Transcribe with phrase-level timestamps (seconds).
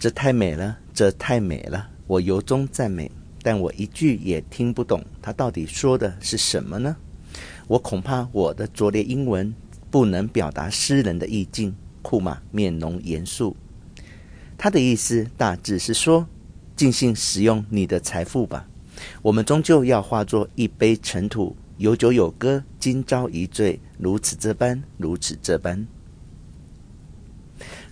[0.00, 3.10] 这太美了，这太美了，我由衷赞美。
[3.42, 6.96] 但我一句也听不懂，他到底说的是什么呢？
[7.68, 9.54] 我恐怕我的拙劣英文
[9.90, 11.76] 不能表达诗人的意境。
[12.00, 13.54] 库马面容严肃，
[14.56, 16.26] 他的意思大致是说：
[16.74, 18.66] 尽兴使用你的财富吧，
[19.20, 25.86] 我们终究要化作一杯尘土，有酒有歌，今朝一醉，如此这般，如此这般。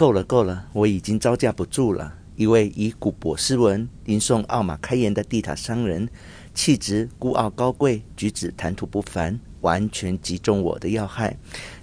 [0.00, 2.14] 够了，够了，我已经招架不住了。
[2.34, 6.08] 一位以古柏斯文吟诵奥马开言的地毯商人，
[6.54, 11.36] 气质孤傲高贵，举止谈吐不凡，完全击中我的要害。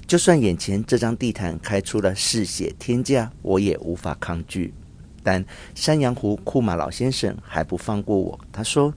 [0.07, 4.73] 就算眼前这张地毯开出了嗜血天价，我也无法抗拒。
[5.21, 5.45] 但
[5.76, 8.40] 山羊胡库玛老先生还不放过我。
[8.52, 8.91] 他说：“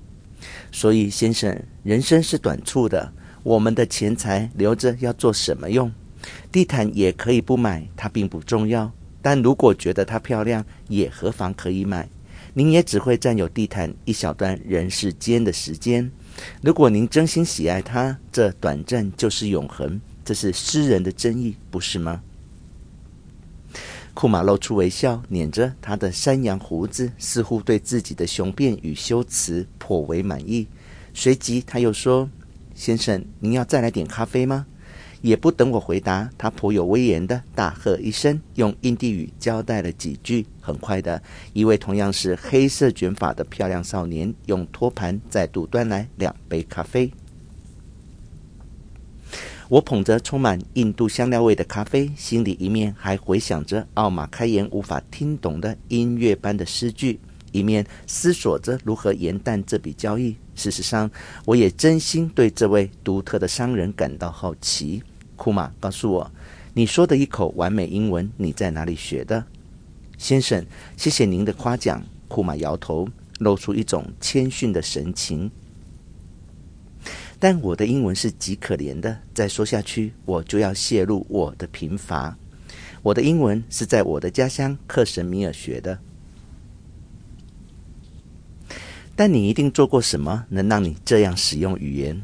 [0.73, 3.13] 所以，先生，人生是短促的，
[3.43, 5.93] 我们的钱财留着要做什么用？
[6.51, 8.91] 地毯也可以不买，它并不重要。
[9.23, 12.09] 但如果觉得它漂亮，也何妨可以买。
[12.55, 16.11] 您也只会占有地毯一小段人世间的时间。
[16.63, 22.23] 如果您真心喜爱它，这短暂就是永恒。”这是诗人的真意，不是吗？
[24.15, 30.69] 库玛露出微笑，捻着他的山羊胡子，似乎对自己的雄辩与修辞颇为满意。
[31.15, 32.31] 随即他又说
[32.77, 34.67] ：“先生，您要再来点咖啡吗？”
[35.23, 40.47] 也不等我回答，他颇有威严的大喝一声，用印地语交代了几句。
[40.61, 47.11] 很快的，一位同样是黑色卷发的漂亮少年，用托盘再度端来两杯咖啡。
[49.69, 57.21] 我捧着充满印度香料味的咖啡，心里一面还回想着奥马开言无法听懂的音乐般的诗句，
[57.53, 60.37] 一面思索着如何延宕这笔交易。
[60.55, 61.11] 事实上，
[61.45, 65.03] 我也真心对这位独特的商人感到好奇。
[65.37, 66.31] 库玛告诉我，
[66.75, 69.45] 你说的一口完美英文，你在哪里学的？
[70.19, 70.65] 先生，
[70.97, 72.05] 谢谢您的夸奖。
[72.29, 75.51] 库玛摇头，露出一种谦逊的神情。
[77.39, 82.37] 但我的英文是极可怜的，再说下去我就要泄露我的贫乏。
[83.03, 85.99] 我的英文是在我的家乡克什米尔学的。
[89.21, 92.19] 但你一定做过什么能让你这样使用语言，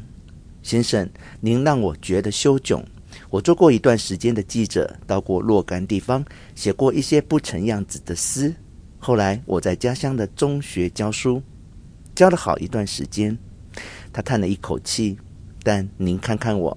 [0.63, 1.07] 先生？
[1.41, 2.83] 您让我觉得羞窘。
[3.29, 6.25] 我做过一段时间的记者，到过若干地方，
[6.55, 8.55] 写过一些不成样子的诗。
[8.97, 11.43] 后来我在家乡的中学教书，
[12.15, 13.37] 教了好一段时间。
[14.11, 15.19] 他叹了一口气，
[15.61, 16.75] 但您看看我，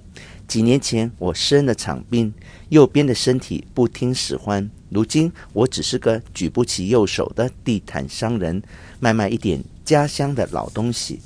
[0.51, 2.35] 几年前我生了场病，
[2.71, 4.69] 右边的身体不听使唤。
[4.89, 8.61] 如今我只是个举不起右手的地毯商人，
[8.99, 11.21] 卖卖一点家乡的老东西。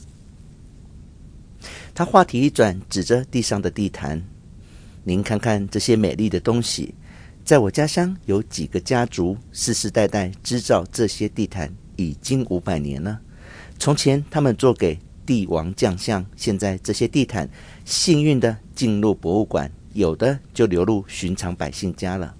[1.94, 4.22] 他话题一转，指着地上的地毯
[5.04, 6.94] ：“您看看这些美丽的东西，
[7.46, 13.18] 在我家乡有几个家族世世代代织造这些地毯，已经五百年了。
[13.78, 17.48] 从前他们做给……”帝王将相，现在这些地毯
[17.84, 22.34] 幸运的进入博物馆，有的就流入寻常百姓家了。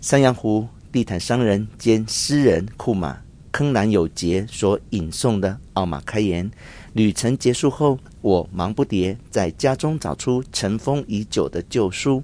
[0.00, 3.18] 山羊胡地毯商人兼诗人库玛
[3.52, 6.50] 铿然有节所引诵的奥马开言。
[6.92, 12.22] 旅程结束后，我忙不迭在家中找出尘封已久的旧书，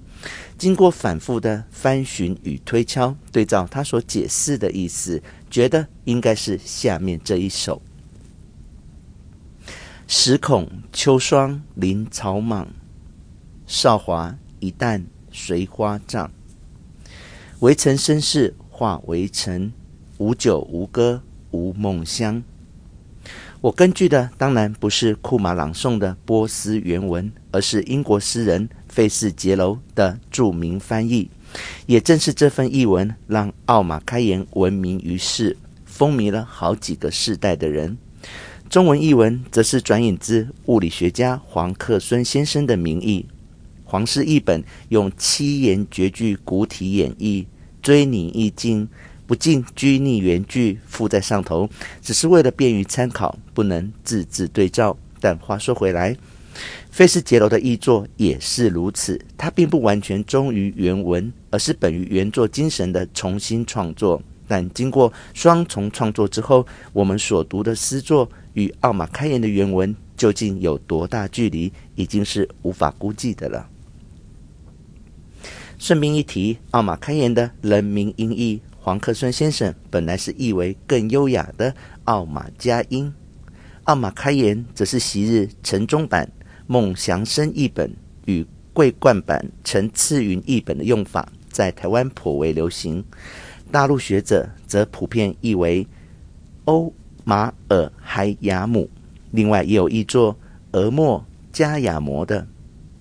[0.57, 5.21] 经过反复的翻寻与推敲，对照他所解释的意思，
[5.51, 7.79] 觉得应该是下面这一首。
[10.07, 12.67] 时恐秋霜林草莽，
[13.65, 16.29] 韶华一旦随花葬。
[17.59, 19.71] 微尘身世化为尘，
[20.17, 21.21] 无酒无歌
[21.51, 22.43] 无梦乡。
[23.61, 31.29] 我根据的当然不是库玛朗诵的波斯原文，而是英国诗人费士杰楼的著名翻译。
[31.85, 37.97] 也正是这份译文，让奥马开言闻名于世，风靡了好几个世代的人。
[38.73, 43.23] 中文译文则是转引自物理学家黄克孙先生的名义。
[43.83, 47.45] 黄氏译本用七言绝句古体演绎，
[47.83, 48.89] 追拟意境，
[49.27, 51.69] 不尽拘泥原句，附在上头，
[52.01, 54.97] 只是为了便于参考，不能字字对照。
[55.19, 56.17] 但话说回来，
[56.89, 64.19] 费士杰罗的译作也是如此，他并不完全忠于原文，而是本于原作精神的重新创作。
[64.47, 68.29] 但经过双重创作之后，我们所读的诗作。
[68.53, 73.67] 与奥马开言的原文究竟有多大距离，已经是无法估计的了。
[75.79, 81.73] 顺便一提，奥马开言的人名音译黄克孙先生本来是译为更优雅的
[82.03, 83.11] 奥马佳音，
[83.85, 86.31] 奥马开言则是昔日陈忠版
[86.67, 87.91] 孟祥生译本
[88.25, 93.03] 与桂冠版陈次云译本的用法，在台湾颇为流行。
[93.73, 95.87] 大陆学者则普遍译为
[96.65, 96.93] 欧
[97.23, 98.87] 马尔海雅姆，
[99.31, 100.37] 另外也有译作
[100.73, 102.45] 俄莫加雅摩的。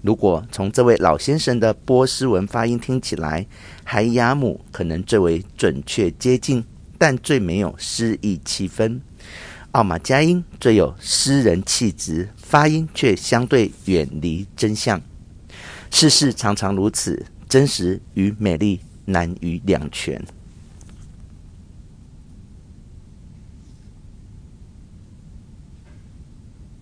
[0.01, 3.47] 如果从这位老先生的波斯文发音听起来，
[3.85, 6.65] 海雅姆可能最为准确接近，
[6.97, 8.99] 但最没有诗意气氛。
[9.73, 14.99] 奥马加音最有诗人气质，发音却相对远离真相。
[15.91, 20.19] 世事常常如此，真实与美丽难于两全。